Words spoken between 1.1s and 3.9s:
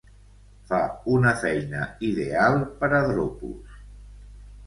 una feina ideal per a dropos.